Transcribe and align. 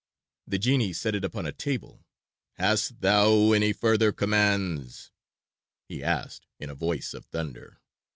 The 0.47 0.57
genie 0.57 0.93
set 0.93 1.13
it 1.13 1.23
upon 1.23 1.45
a 1.45 1.51
table. 1.51 2.03
"Hast 2.53 3.01
thou 3.01 3.51
any 3.51 3.71
further 3.71 4.11
commands?" 4.11 5.11
he 5.87 6.01
asked 6.03 6.47
in 6.59 6.71
a 6.71 6.73
voice 6.73 7.13
of 7.13 7.25
thunder. 7.25 7.79